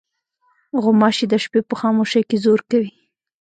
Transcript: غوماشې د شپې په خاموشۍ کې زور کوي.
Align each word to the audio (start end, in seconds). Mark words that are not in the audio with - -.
غوماشې 0.83 1.25
د 1.29 1.33
شپې 1.43 1.59
په 1.69 1.75
خاموشۍ 1.81 2.21
کې 2.29 2.37
زور 2.43 2.59
کوي. 2.69 2.91